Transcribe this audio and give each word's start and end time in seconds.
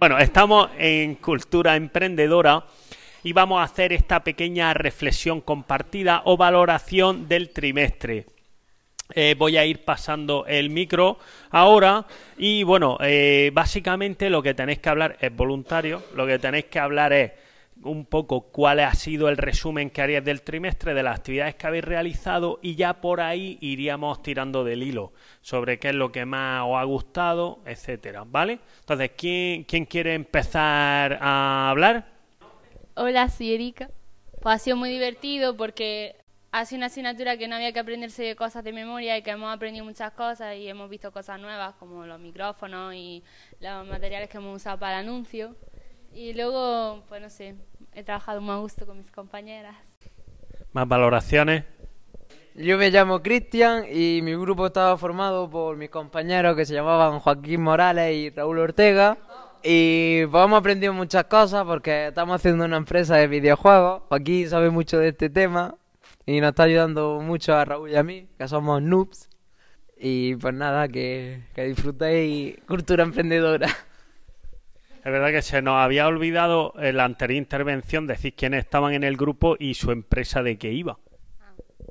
Bueno, 0.00 0.16
estamos 0.16 0.70
en 0.78 1.16
Cultura 1.16 1.76
Emprendedora 1.76 2.64
y 3.22 3.34
vamos 3.34 3.60
a 3.60 3.64
hacer 3.64 3.92
esta 3.92 4.24
pequeña 4.24 4.72
reflexión 4.72 5.42
compartida 5.42 6.22
o 6.24 6.38
valoración 6.38 7.28
del 7.28 7.50
trimestre. 7.50 8.24
Eh, 9.14 9.34
voy 9.36 9.58
a 9.58 9.66
ir 9.66 9.84
pasando 9.84 10.46
el 10.46 10.70
micro 10.70 11.18
ahora 11.50 12.06
y 12.38 12.62
bueno, 12.62 12.96
eh, 13.02 13.50
básicamente 13.52 14.30
lo 14.30 14.42
que 14.42 14.54
tenéis 14.54 14.78
que 14.78 14.88
hablar 14.88 15.18
es 15.20 15.36
voluntario, 15.36 16.02
lo 16.14 16.26
que 16.26 16.38
tenéis 16.38 16.64
que 16.64 16.78
hablar 16.78 17.12
es 17.12 17.32
un 17.82 18.04
poco 18.04 18.42
cuál 18.42 18.80
ha 18.80 18.94
sido 18.94 19.28
el 19.28 19.36
resumen 19.36 19.90
que 19.90 20.02
haríais 20.02 20.24
del 20.24 20.42
trimestre, 20.42 20.94
de 20.94 21.02
las 21.02 21.18
actividades 21.18 21.54
que 21.54 21.66
habéis 21.66 21.84
realizado 21.84 22.58
y 22.62 22.74
ya 22.74 23.00
por 23.00 23.20
ahí 23.20 23.58
iríamos 23.60 24.22
tirando 24.22 24.64
del 24.64 24.82
hilo 24.82 25.12
sobre 25.40 25.78
qué 25.78 25.88
es 25.88 25.94
lo 25.94 26.12
que 26.12 26.24
más 26.24 26.64
os 26.66 26.76
ha 26.76 26.84
gustado, 26.84 27.60
etcétera, 27.64 28.24
¿vale? 28.26 28.58
Entonces, 28.80 29.12
¿quién, 29.16 29.64
quién 29.64 29.86
quiere 29.86 30.14
empezar 30.14 31.18
a 31.20 31.70
hablar? 31.70 32.06
Hola, 32.94 33.28
soy 33.28 33.54
Erika. 33.54 33.90
Pues 34.40 34.56
ha 34.56 34.58
sido 34.58 34.76
muy 34.76 34.90
divertido 34.90 35.56
porque 35.56 36.16
ha 36.52 36.64
sido 36.64 36.78
una 36.78 36.86
asignatura 36.86 37.36
que 37.36 37.46
no 37.46 37.56
había 37.56 37.72
que 37.72 37.78
aprenderse 37.78 38.22
de 38.22 38.36
cosas 38.36 38.64
de 38.64 38.72
memoria 38.72 39.16
y 39.16 39.22
que 39.22 39.30
hemos 39.30 39.54
aprendido 39.54 39.84
muchas 39.84 40.12
cosas 40.12 40.56
y 40.56 40.68
hemos 40.68 40.90
visto 40.90 41.12
cosas 41.12 41.40
nuevas 41.40 41.74
como 41.76 42.04
los 42.06 42.18
micrófonos 42.18 42.94
y 42.94 43.22
los 43.60 43.86
materiales 43.86 44.28
que 44.28 44.38
hemos 44.38 44.56
usado 44.56 44.78
para 44.78 45.00
el 45.00 45.08
anuncio. 45.08 45.54
Y 46.12 46.32
luego, 46.32 47.04
pues 47.08 47.22
no 47.22 47.30
sé, 47.30 47.54
he 47.94 48.02
trabajado 48.02 48.40
muy 48.40 48.54
a 48.54 48.58
gusto 48.58 48.86
con 48.86 48.98
mis 48.98 49.10
compañeras. 49.10 49.76
¿Más 50.72 50.86
valoraciones? 50.86 51.64
Yo 52.54 52.78
me 52.78 52.90
llamo 52.90 53.22
Cristian 53.22 53.84
y 53.90 54.20
mi 54.22 54.34
grupo 54.34 54.66
estaba 54.66 54.96
formado 54.96 55.48
por 55.48 55.76
mis 55.76 55.88
compañeros 55.88 56.56
que 56.56 56.66
se 56.66 56.74
llamaban 56.74 57.20
Joaquín 57.20 57.62
Morales 57.62 58.14
y 58.14 58.30
Raúl 58.30 58.58
Ortega. 58.58 59.18
Y 59.62 60.26
pues 60.26 60.44
hemos 60.44 60.58
aprendido 60.58 60.92
muchas 60.92 61.24
cosas 61.24 61.64
porque 61.64 62.08
estamos 62.08 62.36
haciendo 62.36 62.64
una 62.64 62.76
empresa 62.76 63.16
de 63.16 63.28
videojuegos. 63.28 64.02
Joaquín 64.08 64.48
sabe 64.48 64.70
mucho 64.70 64.98
de 64.98 65.08
este 65.08 65.30
tema 65.30 65.76
y 66.26 66.40
nos 66.40 66.50
está 66.50 66.64
ayudando 66.64 67.20
mucho 67.20 67.54
a 67.54 67.64
Raúl 67.64 67.90
y 67.90 67.96
a 67.96 68.02
mí, 68.02 68.28
que 68.38 68.48
somos 68.48 68.82
noobs. 68.82 69.28
Y 69.96 70.36
pues 70.36 70.54
nada, 70.54 70.88
que, 70.88 71.44
que 71.54 71.64
disfrutéis 71.64 72.56
cultura 72.66 73.04
emprendedora. 73.04 73.68
Es 75.04 75.10
verdad 75.12 75.30
que 75.30 75.42
se 75.42 75.62
nos 75.62 75.76
había 75.76 76.06
olvidado 76.06 76.74
en 76.78 76.96
la 76.96 77.04
anterior 77.04 77.38
intervención 77.38 78.06
decir 78.06 78.34
quiénes 78.34 78.64
estaban 78.64 78.92
en 78.92 79.02
el 79.02 79.16
grupo 79.16 79.56
y 79.58 79.74
su 79.74 79.90
empresa 79.92 80.42
de 80.42 80.58
qué 80.58 80.72
iba. 80.72 80.98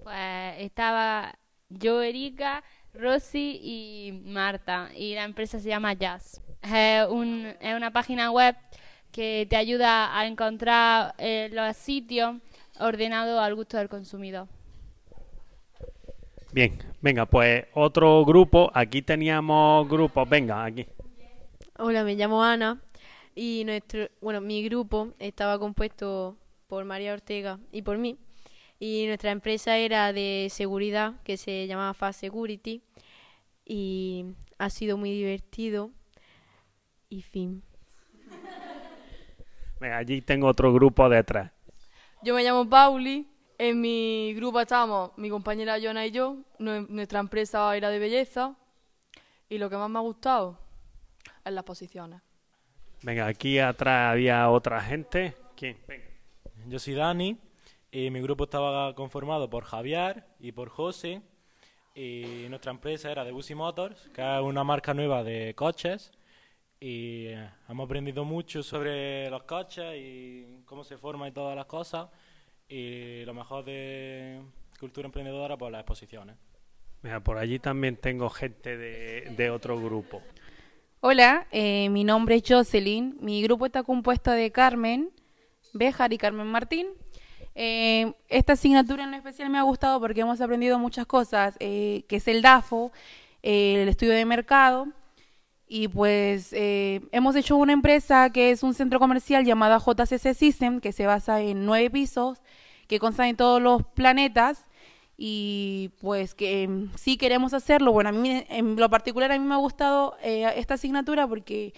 Pues 0.03 0.59
estaba 0.59 1.37
yo, 1.69 2.01
Erika, 2.01 2.63
Rosy 2.93 3.59
y 3.63 4.11
Marta. 4.25 4.89
Y 4.95 5.15
la 5.15 5.23
empresa 5.23 5.59
se 5.59 5.69
llama 5.69 5.93
Jazz. 5.93 6.41
Es, 6.61 7.07
un- 7.07 7.53
es 7.59 7.75
una 7.75 7.91
página 7.91 8.31
web 8.31 8.55
que 9.11 9.47
te 9.49 9.55
ayuda 9.55 10.17
a 10.17 10.27
encontrar 10.27 11.15
eh, 11.17 11.49
los 11.51 11.75
sitios 11.77 12.35
ordenados 12.79 13.39
al 13.39 13.55
gusto 13.55 13.77
del 13.77 13.89
consumidor. 13.89 14.47
Bien, 16.51 16.77
venga, 17.01 17.25
pues 17.25 17.65
otro 17.73 18.23
grupo. 18.25 18.71
Aquí 18.73 19.01
teníamos 19.01 19.87
grupos. 19.87 20.27
Venga, 20.29 20.63
aquí. 20.63 20.85
Hola, 21.77 22.03
me 22.03 22.15
llamo 22.15 22.43
Ana 22.43 22.79
y 23.35 23.63
nuestro, 23.65 24.07
bueno, 24.21 24.41
mi 24.41 24.63
grupo 24.63 25.13
estaba 25.19 25.57
compuesto 25.59 26.37
por 26.67 26.85
María 26.85 27.13
Ortega 27.13 27.59
y 27.71 27.81
por 27.81 27.97
mí 27.97 28.17
y 28.79 29.05
nuestra 29.07 29.31
empresa 29.31 29.77
era 29.77 30.13
de 30.13 30.47
seguridad 30.51 31.21
que 31.23 31.35
se 31.37 31.67
llamaba 31.67 31.93
Fast 31.93 32.19
Security 32.21 32.81
y 33.65 34.25
ha 34.57 34.69
sido 34.69 34.97
muy 34.97 35.11
divertido 35.11 35.91
y 37.09 37.21
fin. 37.21 37.63
Venga, 39.79 39.97
allí 39.97 40.21
tengo 40.21 40.47
otro 40.47 40.73
grupo 40.73 41.07
detrás. 41.09 41.51
Yo 42.21 42.35
me 42.35 42.43
llamo 42.43 42.69
Pauli. 42.69 43.27
En 43.57 43.81
mi 43.81 44.33
grupo 44.35 44.59
estábamos 44.61 45.11
mi 45.17 45.29
compañera 45.29 45.77
Jonah 45.81 46.05
y 46.05 46.11
yo. 46.11 46.37
Nue- 46.59 46.87
Nuestra 46.87 47.19
empresa 47.19 47.75
era 47.75 47.89
de 47.89 47.99
belleza. 47.99 48.55
Y 49.49 49.57
lo 49.57 49.69
que 49.69 49.77
más 49.77 49.89
me 49.89 49.99
ha 49.99 50.01
gustado 50.01 50.59
es 51.43 51.51
las 51.53 51.63
posiciones. 51.63 52.21
Venga, 53.01 53.27
aquí 53.27 53.59
atrás 53.59 54.11
había 54.11 54.49
otra 54.49 54.81
gente. 54.81 55.35
¿Quién? 55.55 55.77
Venga. 55.87 56.05
Yo 56.67 56.79
soy 56.79 56.93
Dani 56.93 57.37
y 57.91 58.09
mi 58.11 58.21
grupo 58.21 58.43
estaba 58.43 58.93
conformado 58.93 59.49
por 59.49 59.63
Javier 59.63 60.25
y 60.39 60.51
por 60.51 60.69
José 60.69 61.21
y 61.95 62.45
nuestra 62.49 62.71
empresa 62.71 63.11
era 63.11 63.23
Debussy 63.23 63.55
Motors, 63.55 64.09
que 64.13 64.21
es 64.21 64.41
una 64.41 64.63
marca 64.63 64.93
nueva 64.93 65.23
de 65.23 65.53
coches 65.55 66.11
y 66.79 67.27
eh, 67.27 67.49
hemos 67.67 67.85
aprendido 67.85 68.23
mucho 68.25 68.63
sobre 68.63 69.29
los 69.29 69.43
coches 69.43 69.95
y 69.97 70.61
cómo 70.65 70.83
se 70.83 70.97
forman 70.97 71.29
y 71.29 71.31
todas 71.31 71.55
las 71.55 71.65
cosas 71.65 72.09
y 72.67 73.23
lo 73.25 73.33
mejor 73.33 73.65
de 73.65 74.41
cultura 74.79 75.07
emprendedora 75.07 75.57
pues 75.57 75.71
las 75.71 75.81
exposiciones. 75.81 76.35
Venga, 77.01 77.21
por 77.21 77.37
allí 77.37 77.59
también 77.59 77.95
tengo 77.95 78.29
gente 78.29 78.77
de, 78.77 79.33
de 79.35 79.49
otro 79.49 79.79
grupo. 79.79 80.21
Hola, 81.01 81.47
eh, 81.51 81.87
mi 81.91 82.03
nombre 82.03 82.35
es 82.35 82.43
Jocelyn. 82.45 83.15
Mi 83.21 83.41
grupo 83.41 83.65
está 83.65 83.83
compuesto 83.83 84.31
de 84.31 84.51
Carmen 84.51 85.09
Béjar 85.71 86.11
y 86.11 86.17
Carmen 86.17 86.47
Martín. 86.47 86.87
Eh, 87.55 88.11
esta 88.27 88.51
asignatura 88.53 89.05
en 89.05 89.13
especial 89.13 89.49
me 89.49 89.57
ha 89.57 89.61
gustado 89.61 90.01
porque 90.01 90.19
hemos 90.19 90.41
aprendido 90.41 90.77
muchas 90.77 91.05
cosas, 91.05 91.55
eh, 91.61 92.03
que 92.09 92.17
es 92.17 92.27
el 92.27 92.41
DAFO, 92.41 92.91
eh, 93.43 93.83
el 93.83 93.87
estudio 93.87 94.11
de 94.11 94.25
mercado, 94.25 94.89
y 95.69 95.87
pues 95.87 96.51
eh, 96.51 96.99
hemos 97.13 97.33
hecho 97.37 97.55
una 97.55 97.71
empresa 97.71 98.29
que 98.29 98.51
es 98.51 98.61
un 98.61 98.73
centro 98.73 98.99
comercial 98.99 99.45
llamada 99.45 99.79
JCC 99.79 100.33
System, 100.33 100.81
que 100.81 100.91
se 100.91 101.05
basa 101.05 101.39
en 101.39 101.65
nueve 101.65 101.89
pisos, 101.89 102.41
que 102.89 102.99
consta 102.99 103.29
en 103.29 103.37
todos 103.37 103.61
los 103.61 103.83
planetas, 103.93 104.65
y 105.21 105.91
pues 105.99 106.33
que 106.33 106.63
em, 106.63 106.89
sí 106.95 107.17
queremos 107.17 107.53
hacerlo. 107.53 107.91
Bueno, 107.91 108.09
a 108.09 108.13
mí 108.13 108.45
en 108.47 108.77
lo 108.77 108.89
particular 108.89 109.29
a 109.33 109.37
mí 109.37 109.45
me 109.45 109.53
ha 109.53 109.57
gustado 109.57 110.15
eh, 110.23 110.49
esta 110.55 110.75
asignatura 110.75 111.27
porque 111.27 111.73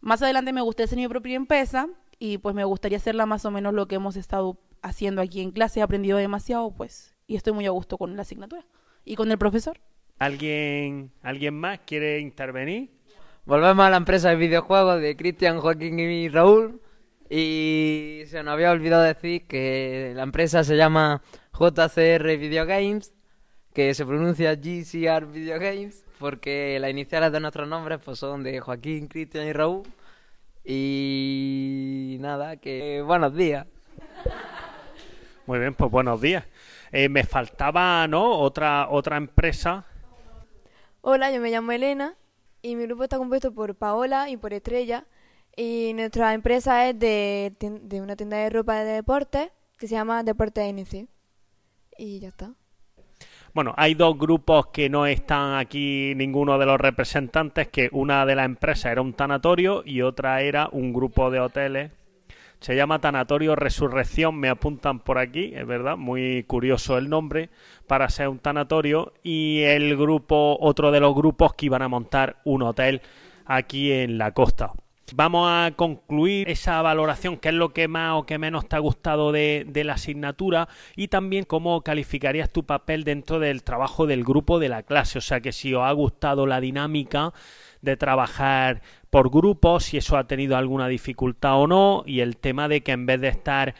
más 0.00 0.22
adelante 0.22 0.52
me 0.52 0.60
gustaría 0.60 0.84
hacer 0.84 0.98
mi 0.98 1.08
propia 1.08 1.34
empresa 1.34 1.88
y 2.20 2.38
pues 2.38 2.54
me 2.54 2.62
gustaría 2.62 2.98
hacerla 2.98 3.26
más 3.26 3.44
o 3.46 3.50
menos 3.50 3.74
lo 3.74 3.88
que 3.88 3.96
hemos 3.96 4.14
estado 4.14 4.60
haciendo 4.80 5.22
aquí 5.22 5.40
en 5.40 5.50
clase. 5.50 5.80
He 5.80 5.82
aprendido 5.82 6.18
demasiado, 6.18 6.70
pues, 6.70 7.16
y 7.26 7.34
estoy 7.34 7.52
muy 7.52 7.66
a 7.66 7.70
gusto 7.70 7.98
con 7.98 8.14
la 8.14 8.22
asignatura 8.22 8.64
y 9.04 9.16
con 9.16 9.28
el 9.32 9.38
profesor. 9.38 9.80
¿Alguien, 10.20 11.10
¿Alguien 11.20 11.54
más 11.54 11.80
quiere 11.84 12.20
intervenir? 12.20 12.92
Volvemos 13.44 13.84
a 13.84 13.90
la 13.90 13.96
empresa 13.96 14.30
de 14.30 14.36
videojuegos 14.36 15.00
de 15.00 15.16
Cristian, 15.16 15.58
Joaquín 15.58 15.98
y 15.98 16.28
Raúl. 16.28 16.80
Y 17.28 18.22
se 18.26 18.44
nos 18.44 18.52
había 18.52 18.70
olvidado 18.70 19.02
decir 19.02 19.48
que 19.48 20.12
la 20.14 20.22
empresa 20.22 20.62
se 20.62 20.76
llama 20.76 21.22
JCR 21.56 22.36
Video 22.36 22.66
Games, 22.66 23.12
que 23.72 23.94
se 23.94 24.04
pronuncia 24.04 24.56
GCR 24.56 25.26
Video 25.26 25.60
Games, 25.60 26.04
porque 26.18 26.78
las 26.80 26.90
iniciales 26.90 27.30
de 27.30 27.38
nuestros 27.38 27.68
nombres 27.68 28.00
pues, 28.04 28.18
son 28.18 28.42
de 28.42 28.58
Joaquín, 28.58 29.06
Cristian 29.06 29.46
y 29.46 29.52
Raúl. 29.52 29.82
Y 30.64 32.16
nada, 32.20 32.56
que 32.56 33.02
buenos 33.02 33.36
días. 33.36 33.66
Muy 35.46 35.60
bien, 35.60 35.74
pues 35.74 35.90
buenos 35.90 36.20
días. 36.20 36.44
Eh, 36.90 37.08
me 37.08 37.22
faltaba, 37.22 38.08
¿no? 38.08 38.38
Otra, 38.38 38.88
otra 38.88 39.16
empresa. 39.16 39.84
Hola, 41.02 41.30
yo 41.30 41.40
me 41.40 41.50
llamo 41.50 41.70
Elena 41.70 42.16
y 42.62 42.74
mi 42.74 42.84
grupo 42.86 43.04
está 43.04 43.18
compuesto 43.18 43.52
por 43.52 43.76
Paola 43.76 44.28
y 44.28 44.36
por 44.36 44.54
Estrella 44.54 45.06
y 45.54 45.92
nuestra 45.94 46.34
empresa 46.34 46.88
es 46.88 46.98
de, 46.98 47.54
de 47.60 48.00
una 48.00 48.16
tienda 48.16 48.38
de 48.38 48.50
ropa 48.50 48.82
de 48.82 48.92
deporte 48.92 49.52
que 49.78 49.86
se 49.86 49.94
llama 49.94 50.24
Deporte 50.24 50.66
NC 50.72 51.13
y 51.98 52.20
ya 52.20 52.28
está. 52.28 52.54
Bueno, 53.52 53.72
hay 53.76 53.94
dos 53.94 54.18
grupos 54.18 54.66
que 54.72 54.90
no 54.90 55.06
están 55.06 55.54
aquí 55.54 56.12
ninguno 56.16 56.58
de 56.58 56.66
los 56.66 56.80
representantes, 56.80 57.68
que 57.68 57.88
una 57.92 58.26
de 58.26 58.34
las 58.34 58.46
empresas 58.46 58.92
era 58.92 59.00
un 59.00 59.12
tanatorio 59.12 59.82
y 59.86 60.02
otra 60.02 60.40
era 60.42 60.68
un 60.72 60.92
grupo 60.92 61.30
de 61.30 61.38
hoteles. 61.38 61.92
Se 62.58 62.74
llama 62.74 62.98
Tanatorio 62.98 63.54
Resurrección, 63.54 64.36
me 64.36 64.48
apuntan 64.48 64.98
por 64.98 65.18
aquí, 65.18 65.52
es 65.54 65.66
verdad, 65.66 65.96
muy 65.96 66.44
curioso 66.44 66.96
el 66.96 67.10
nombre 67.10 67.50
para 67.86 68.08
ser 68.08 68.28
un 68.28 68.38
tanatorio. 68.38 69.12
Y 69.22 69.60
el 69.60 69.96
grupo, 69.96 70.56
otro 70.60 70.90
de 70.90 71.00
los 71.00 71.14
grupos 71.14 71.54
que 71.54 71.66
iban 71.66 71.82
a 71.82 71.88
montar 71.88 72.40
un 72.44 72.62
hotel 72.62 73.02
aquí 73.44 73.92
en 73.92 74.18
la 74.18 74.32
costa. 74.32 74.72
Vamos 75.12 75.46
a 75.50 75.72
concluir 75.76 76.48
esa 76.48 76.80
valoración, 76.80 77.36
qué 77.36 77.50
es 77.50 77.54
lo 77.54 77.74
que 77.74 77.88
más 77.88 78.14
o 78.14 78.24
qué 78.24 78.38
menos 78.38 78.66
te 78.66 78.76
ha 78.76 78.78
gustado 78.78 79.32
de, 79.32 79.66
de 79.68 79.84
la 79.84 79.94
asignatura 79.94 80.66
y 80.96 81.08
también 81.08 81.44
cómo 81.44 81.82
calificarías 81.82 82.50
tu 82.50 82.64
papel 82.64 83.04
dentro 83.04 83.38
del 83.38 83.62
trabajo 83.62 84.06
del 84.06 84.24
grupo 84.24 84.58
de 84.58 84.70
la 84.70 84.82
clase. 84.82 85.18
O 85.18 85.20
sea, 85.20 85.40
que 85.40 85.52
si 85.52 85.74
os 85.74 85.82
ha 85.82 85.92
gustado 85.92 86.46
la 86.46 86.60
dinámica 86.60 87.34
de 87.82 87.98
trabajar 87.98 88.80
por 89.10 89.30
grupos, 89.30 89.84
si 89.84 89.98
eso 89.98 90.16
ha 90.16 90.26
tenido 90.26 90.56
alguna 90.56 90.88
dificultad 90.88 91.60
o 91.60 91.66
no, 91.66 92.02
y 92.06 92.20
el 92.20 92.38
tema 92.38 92.66
de 92.66 92.82
que 92.82 92.92
en 92.92 93.04
vez 93.04 93.20
de 93.20 93.28
estar 93.28 93.74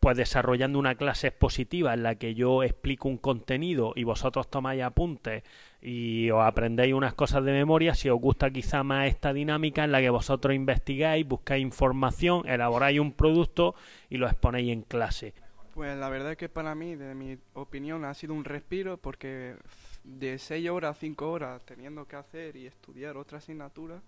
pues 0.00 0.16
desarrollando 0.16 0.78
una 0.78 0.94
clase 0.94 1.28
expositiva 1.28 1.92
en 1.92 2.02
la 2.02 2.14
que 2.14 2.34
yo 2.34 2.62
explico 2.62 3.08
un 3.08 3.18
contenido 3.18 3.92
y 3.94 4.04
vosotros 4.04 4.48
tomáis 4.48 4.82
apuntes 4.82 5.42
y 5.82 6.30
os 6.30 6.42
aprendéis 6.42 6.94
unas 6.94 7.12
cosas 7.12 7.44
de 7.44 7.52
memoria, 7.52 7.94
si 7.94 8.08
os 8.08 8.18
gusta 8.18 8.50
quizá 8.50 8.82
más 8.82 9.08
esta 9.08 9.34
dinámica 9.34 9.84
en 9.84 9.92
la 9.92 10.00
que 10.00 10.08
vosotros 10.08 10.54
investigáis, 10.54 11.28
buscáis 11.28 11.62
información, 11.62 12.48
elaboráis 12.48 12.98
un 12.98 13.12
producto 13.12 13.74
y 14.08 14.16
lo 14.16 14.26
exponéis 14.26 14.72
en 14.72 14.82
clase. 14.82 15.34
Pues 15.74 15.94
la 15.98 16.08
verdad 16.08 16.32
es 16.32 16.38
que 16.38 16.48
para 16.48 16.74
mí, 16.74 16.94
de 16.94 17.14
mi 17.14 17.36
opinión, 17.52 18.04
ha 18.04 18.14
sido 18.14 18.32
un 18.32 18.44
respiro 18.44 18.96
porque 18.96 19.56
de 20.04 20.38
6 20.38 20.70
horas 20.70 20.96
a 20.96 21.00
5 21.00 21.30
horas 21.30 21.62
teniendo 21.66 22.06
que 22.06 22.16
hacer 22.16 22.56
y 22.56 22.66
estudiar 22.66 23.16
otra 23.16 23.38
asignatura 23.38 24.00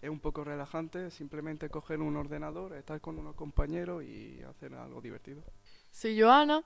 es 0.00 0.10
un 0.10 0.20
poco 0.20 0.44
relajante 0.44 1.10
simplemente 1.10 1.68
coger 1.70 2.00
un 2.00 2.16
ordenador, 2.16 2.74
estar 2.74 3.00
con 3.00 3.18
unos 3.18 3.34
compañeros 3.34 4.04
y 4.04 4.42
hacer 4.42 4.74
algo 4.74 5.00
divertido. 5.00 5.42
Soy 5.90 6.20
Joana 6.20 6.62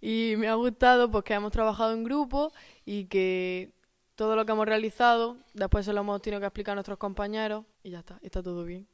y 0.00 0.34
me 0.36 0.48
ha 0.48 0.54
gustado 0.54 1.10
porque 1.10 1.34
hemos 1.34 1.52
trabajado 1.52 1.92
en 1.92 2.04
grupo 2.04 2.52
y 2.84 3.06
que 3.06 3.72
todo 4.14 4.36
lo 4.36 4.44
que 4.44 4.52
hemos 4.52 4.66
realizado 4.66 5.38
después 5.54 5.86
se 5.86 5.92
lo 5.92 6.00
hemos 6.00 6.20
tenido 6.22 6.40
que 6.40 6.46
explicar 6.46 6.72
a 6.72 6.76
nuestros 6.76 6.98
compañeros 6.98 7.64
y 7.82 7.90
ya 7.90 8.00
está, 8.00 8.18
está 8.22 8.42
todo 8.42 8.64
bien. 8.64 8.86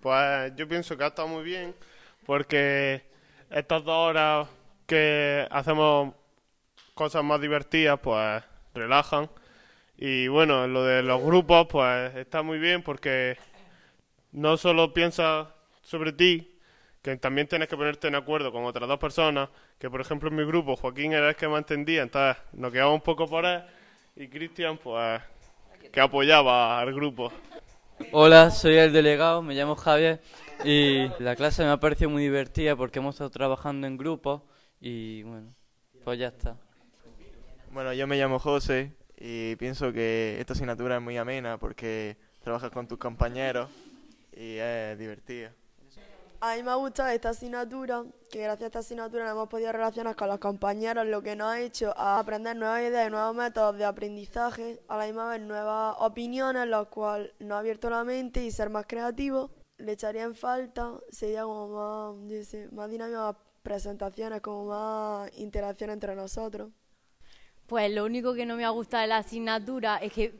Pues 0.00 0.52
yo 0.56 0.68
pienso 0.68 0.96
que 0.96 1.04
ha 1.04 1.08
estado 1.08 1.28
muy 1.28 1.42
bien 1.44 1.74
porque 2.26 3.02
estas 3.50 3.84
dos 3.84 3.96
horas 3.96 4.48
que 4.86 5.46
hacemos 5.50 6.14
cosas 6.94 7.22
más 7.22 7.40
divertidas 7.40 7.98
pues 8.00 8.42
relajan 8.74 9.30
y 10.00 10.28
bueno, 10.28 10.68
lo 10.68 10.84
de 10.84 11.02
los 11.02 11.20
grupos 11.20 11.66
pues 11.68 12.14
está 12.14 12.42
muy 12.42 12.60
bien 12.60 12.82
porque 12.82 13.36
no 14.30 14.56
solo 14.56 14.94
piensas 14.94 15.48
sobre 15.82 16.12
ti, 16.12 16.56
que 17.02 17.16
también 17.16 17.48
tienes 17.48 17.66
que 17.66 17.76
ponerte 17.76 18.06
en 18.06 18.14
acuerdo 18.14 18.52
con 18.52 18.64
otras 18.64 18.88
dos 18.88 19.00
personas, 19.00 19.48
que 19.76 19.90
por 19.90 20.00
ejemplo 20.00 20.28
en 20.28 20.36
mi 20.36 20.44
grupo 20.44 20.76
Joaquín 20.76 21.14
era 21.14 21.30
el 21.30 21.34
que 21.34 21.48
me 21.48 21.58
entendía, 21.58 22.02
entonces 22.02 22.40
nos 22.52 22.72
quedaba 22.72 22.94
un 22.94 23.00
poco 23.00 23.26
por 23.26 23.44
él 23.44 23.60
y 24.14 24.28
Cristian 24.28 24.78
pues 24.78 25.20
que 25.90 26.00
apoyaba 26.00 26.78
al 26.78 26.94
grupo. 26.94 27.32
Hola, 28.12 28.52
soy 28.52 28.76
el 28.76 28.92
delegado, 28.92 29.42
me 29.42 29.54
llamo 29.54 29.74
Javier 29.74 30.20
y 30.64 31.08
la 31.18 31.34
clase 31.34 31.64
me 31.64 31.70
ha 31.70 31.80
parecido 31.80 32.08
muy 32.08 32.22
divertida 32.22 32.76
porque 32.76 33.00
hemos 33.00 33.16
estado 33.16 33.30
trabajando 33.30 33.88
en 33.88 33.96
grupo 33.96 34.46
y 34.80 35.24
bueno, 35.24 35.52
pues 36.04 36.20
ya 36.20 36.28
está. 36.28 36.56
Bueno, 37.72 37.92
yo 37.94 38.06
me 38.06 38.16
llamo 38.16 38.38
José 38.38 38.92
y 39.20 39.56
pienso 39.56 39.92
que 39.92 40.36
esta 40.38 40.52
asignatura 40.52 40.96
es 40.96 41.02
muy 41.02 41.16
amena 41.16 41.58
porque 41.58 42.16
trabajas 42.40 42.70
con 42.70 42.86
tus 42.86 42.98
compañeros 42.98 43.68
y 44.32 44.56
es 44.58 44.98
divertida. 44.98 45.52
A 46.40 46.54
mí 46.54 46.62
me 46.62 46.70
ha 46.70 46.76
gustado 46.76 47.08
esta 47.08 47.30
asignatura, 47.30 48.04
que 48.30 48.40
gracias 48.40 48.62
a 48.62 48.66
esta 48.66 48.78
asignatura 48.78 49.24
nos 49.24 49.32
hemos 49.32 49.48
podido 49.48 49.72
relacionar 49.72 50.14
con 50.14 50.28
los 50.28 50.38
compañeros, 50.38 51.04
lo 51.04 51.20
que 51.20 51.34
nos 51.34 51.48
ha 51.48 51.60
hecho 51.60 51.92
aprender 51.98 52.56
nuevas 52.56 52.82
ideas 52.82 53.08
y 53.08 53.10
nuevos 53.10 53.34
métodos 53.34 53.76
de 53.76 53.84
aprendizaje, 53.84 54.80
a 54.86 54.98
la 54.98 55.06
misma 55.06 55.30
vez 55.30 55.40
nuevas 55.40 55.96
opiniones, 55.98 56.68
lo 56.68 56.88
cual 56.90 57.34
nos 57.40 57.56
ha 57.56 57.58
abierto 57.58 57.90
la 57.90 58.04
mente 58.04 58.44
y 58.44 58.52
ser 58.52 58.70
más 58.70 58.86
creativos. 58.86 59.50
Le 59.78 59.92
echaría 59.92 60.22
en 60.22 60.36
falta, 60.36 60.92
sería 61.10 61.42
como 61.42 62.14
más, 62.14 62.30
yo 62.30 62.44
sé, 62.44 62.68
más 62.70 62.88
dinámica, 62.88 63.18
más 63.18 63.36
presentaciones, 63.64 64.40
como 64.40 64.66
más 64.66 65.36
interacción 65.36 65.90
entre 65.90 66.14
nosotros. 66.14 66.70
Pues 67.68 67.92
lo 67.92 68.06
único 68.06 68.32
que 68.32 68.46
no 68.46 68.56
me 68.56 68.64
ha 68.64 68.70
gustado 68.70 69.02
de 69.02 69.08
la 69.08 69.18
asignatura 69.18 69.98
es 69.98 70.10
que 70.14 70.32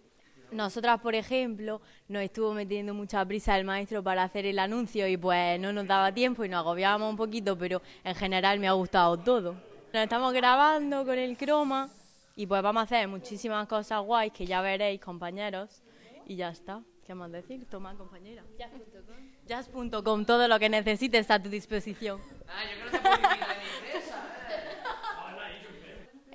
nosotras, 0.51 0.99
por 1.01 1.15
ejemplo, 1.15 1.83
nos 2.09 2.23
estuvo 2.23 2.55
metiendo 2.55 2.95
mucha 2.95 3.23
prisa 3.27 3.59
el 3.59 3.67
maestro 3.67 4.03
para 4.03 4.23
hacer 4.23 4.47
el 4.47 4.59
anuncio 4.59 5.07
y 5.07 5.19
pues 5.19 5.61
no 5.61 5.71
nos 5.71 5.87
daba 5.87 6.11
tiempo 6.11 6.43
y 6.43 6.49
nos 6.49 6.61
agobiábamos 6.61 7.11
un 7.11 7.19
poquito, 7.19 7.57
pero 7.59 7.83
en 8.03 8.15
general 8.15 8.59
me 8.59 8.67
ha 8.67 8.73
gustado 8.73 9.19
todo. 9.19 9.53
Nos 9.93 10.03
estamos 10.03 10.33
grabando 10.33 11.05
con 11.05 11.19
el 11.19 11.37
croma 11.37 11.91
y 12.35 12.47
pues 12.47 12.63
vamos 12.63 12.81
a 12.81 12.85
hacer 12.85 13.07
muchísimas 13.09 13.69
cosas 13.69 14.01
guays 14.03 14.33
que 14.33 14.47
ya 14.47 14.63
veréis, 14.63 14.99
compañeros, 14.99 15.83
y 16.27 16.37
ya 16.37 16.49
está. 16.49 16.81
¿Qué 17.07 17.15
más 17.15 17.31
decir? 17.31 17.67
Toma, 17.71 17.95
compañera. 17.95 18.43
Jazz.com. 18.59 19.17
Jazz.com, 19.47 20.25
todo 20.25 20.49
lo 20.49 20.59
que 20.59 20.71
necesites 20.71 21.21
está 21.21 21.35
a 21.35 21.43
tu 21.43 21.51
disposición. 21.51 22.21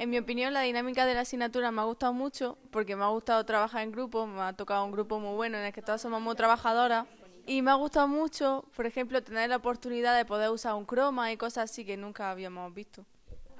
En 0.04 0.10
mi 0.10 0.18
opinión, 0.18 0.52
la 0.52 0.64
dinámica 0.64 1.06
de 1.06 1.14
la 1.14 1.22
asignatura 1.22 1.72
me 1.72 1.80
ha 1.80 1.86
gustado 1.86 2.12
mucho 2.12 2.58
porque 2.72 2.94
me 2.94 3.06
ha 3.06 3.08
gustado 3.08 3.46
trabajar 3.46 3.84
en 3.84 3.94
grupo, 3.94 4.28
me 4.28 4.42
ha 4.42 4.52
tocado 4.52 4.84
un 4.84 4.92
grupo 4.92 5.18
muy 5.18 5.34
bueno 5.34 5.58
en 5.58 5.64
el 5.64 5.72
que 5.72 5.82
todas 5.82 6.02
somos 6.02 6.22
muy 6.22 6.36
trabajadoras. 6.36 7.08
Y 7.46 7.62
me 7.62 7.72
ha 7.72 7.76
gustado 7.76 8.10
mucho, 8.10 8.66
por 8.76 8.86
ejemplo, 8.86 9.24
tener 9.24 9.50
la 9.50 9.56
oportunidad 9.56 10.18
de 10.18 10.26
poder 10.26 10.50
usar 10.50 10.74
un 10.74 10.84
croma 10.84 11.32
y 11.32 11.38
cosas 11.38 11.72
así 11.72 11.86
que 11.86 11.96
nunca 11.96 12.32
habíamos 12.32 12.74
visto. 12.74 13.06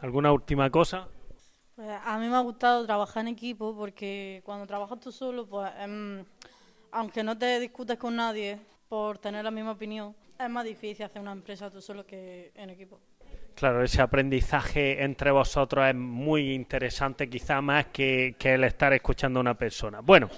¿Alguna 0.02 0.34
última 0.34 0.70
cosa? 0.70 1.08
Pues 1.78 1.88
a 2.04 2.20
mí 2.20 2.28
me 2.28 2.36
ha 2.36 2.42
gustado 2.42 2.86
trabajar 2.86 3.22
en 3.22 3.30
equipo 3.30 3.74
porque 3.74 4.42
cuando 4.44 4.68
trabajas 4.68 5.00
tú 5.00 5.14
solo, 5.14 5.48
pues 5.48 5.72
em, 5.78 6.26
aunque 6.92 7.24
no 7.24 7.38
te 7.38 7.58
discutes 7.62 7.98
con 7.98 8.18
nadie 8.18 8.60
por 8.90 9.18
tener 9.18 9.46
la 9.46 9.52
misma 9.52 9.72
opinión, 9.72 10.14
es 10.38 10.50
más 10.50 10.66
difícil 10.66 11.06
hacer 11.06 11.22
una 11.22 11.32
empresa 11.32 11.72
tú 11.72 11.82
solo 11.82 12.06
que 12.06 12.52
en 12.56 12.70
equipo. 12.70 13.00
Claro, 13.56 13.84
ese 13.84 14.02
aprendizaje 14.02 15.04
entre 15.04 15.32
vosotros 15.32 15.88
es 15.88 15.96
muy 15.96 16.54
interesante, 16.54 17.30
quizá 17.30 17.62
más 17.62 17.88
que, 17.88 18.36
que 18.40 18.56
el 18.56 18.64
estar 18.64 18.94
escuchando 18.94 19.40
a 19.40 19.42
una 19.42 19.54
persona. 19.54 20.02
Bueno, 20.02 20.30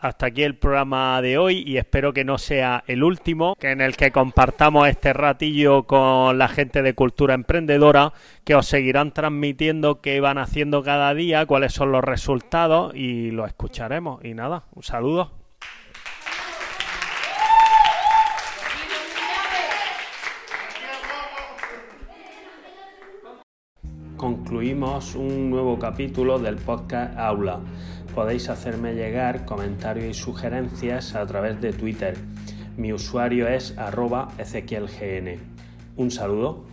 hasta 0.00 0.26
aquí 0.26 0.42
el 0.42 0.56
programa 0.56 1.20
de 1.20 1.36
hoy 1.36 1.62
y 1.66 1.76
espero 1.76 2.14
que 2.14 2.24
no 2.24 2.38
sea 2.38 2.84
el 2.86 3.04
último, 3.04 3.54
que 3.56 3.70
en 3.70 3.82
el 3.82 3.96
que 3.96 4.12
compartamos 4.12 4.88
este 4.88 5.12
ratillo 5.12 5.82
con 5.82 6.38
la 6.38 6.48
gente 6.48 6.80
de 6.82 6.94
Cultura 6.94 7.34
Emprendedora, 7.34 8.14
que 8.44 8.54
os 8.54 8.66
seguirán 8.66 9.12
transmitiendo 9.12 10.00
qué 10.00 10.20
van 10.20 10.38
haciendo 10.38 10.82
cada 10.82 11.12
día, 11.12 11.44
cuáles 11.44 11.74
son 11.74 11.92
los 11.92 12.02
resultados 12.02 12.94
y 12.94 13.30
lo 13.30 13.44
escucharemos. 13.46 14.24
Y 14.24 14.32
nada, 14.32 14.64
un 14.72 14.82
saludo. 14.82 15.39
Concluimos 24.20 25.14
un 25.14 25.48
nuevo 25.48 25.78
capítulo 25.78 26.38
del 26.38 26.56
podcast 26.56 27.16
Aula. 27.16 27.58
Podéis 28.14 28.50
hacerme 28.50 28.92
llegar 28.92 29.46
comentarios 29.46 30.08
y 30.08 30.12
sugerencias 30.12 31.14
a 31.14 31.24
través 31.24 31.58
de 31.62 31.72
Twitter. 31.72 32.18
Mi 32.76 32.92
usuario 32.92 33.48
es 33.48 33.78
arroba 33.78 34.28
ezequielgn. 34.36 35.38
Un 35.96 36.10
saludo. 36.10 36.66